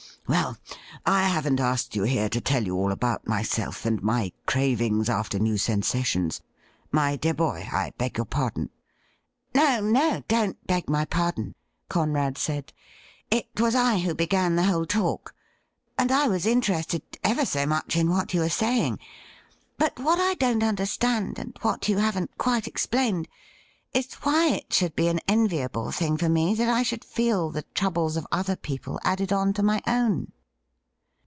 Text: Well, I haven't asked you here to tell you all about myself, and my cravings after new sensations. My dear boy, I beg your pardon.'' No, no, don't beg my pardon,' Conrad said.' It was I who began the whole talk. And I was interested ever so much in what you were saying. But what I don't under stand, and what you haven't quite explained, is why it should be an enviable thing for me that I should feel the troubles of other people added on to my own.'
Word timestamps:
Well, 0.27 0.55
I 1.05 1.23
haven't 1.27 1.59
asked 1.59 1.93
you 1.93 2.03
here 2.03 2.29
to 2.29 2.39
tell 2.39 2.63
you 2.63 2.77
all 2.77 2.93
about 2.93 3.27
myself, 3.27 3.85
and 3.85 4.01
my 4.01 4.31
cravings 4.45 5.09
after 5.09 5.39
new 5.39 5.57
sensations. 5.57 6.39
My 6.89 7.17
dear 7.17 7.33
boy, 7.33 7.67
I 7.69 7.91
beg 7.97 8.15
your 8.17 8.25
pardon.'' 8.27 8.69
No, 9.55 9.81
no, 9.81 10.23
don't 10.29 10.65
beg 10.65 10.89
my 10.89 11.03
pardon,' 11.03 11.53
Conrad 11.89 12.37
said.' 12.37 12.71
It 13.31 13.49
was 13.57 13.75
I 13.75 13.97
who 13.99 14.15
began 14.15 14.55
the 14.55 14.63
whole 14.63 14.85
talk. 14.85 15.35
And 15.97 16.13
I 16.13 16.29
was 16.29 16.45
interested 16.45 17.01
ever 17.25 17.45
so 17.45 17.65
much 17.65 17.97
in 17.97 18.09
what 18.09 18.33
you 18.33 18.39
were 18.39 18.47
saying. 18.47 18.99
But 19.77 19.99
what 19.99 20.19
I 20.21 20.35
don't 20.35 20.63
under 20.63 20.85
stand, 20.85 21.39
and 21.39 21.57
what 21.61 21.89
you 21.89 21.97
haven't 21.97 22.37
quite 22.37 22.67
explained, 22.69 23.27
is 23.93 24.13
why 24.23 24.47
it 24.47 24.71
should 24.71 24.95
be 24.95 25.09
an 25.09 25.19
enviable 25.27 25.91
thing 25.91 26.15
for 26.15 26.29
me 26.29 26.53
that 26.55 26.69
I 26.69 26.81
should 26.81 27.03
feel 27.03 27.49
the 27.51 27.63
troubles 27.75 28.15
of 28.15 28.25
other 28.31 28.55
people 28.55 28.97
added 29.03 29.33
on 29.33 29.51
to 29.55 29.61
my 29.63 29.81
own.' 29.85 30.31